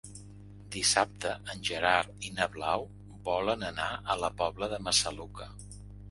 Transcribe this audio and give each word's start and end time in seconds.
Dissabte 0.75 1.33
en 1.53 1.59
Gerard 1.67 2.23
i 2.29 2.31
na 2.37 2.47
Blau 2.55 2.85
volen 3.27 3.65
anar 3.67 3.89
a 4.15 4.15
la 4.23 4.31
Pobla 4.39 4.71
de 4.73 4.81
Massaluca. 4.87 5.47